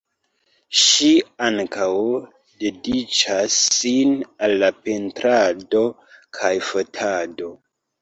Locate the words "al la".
4.49-4.73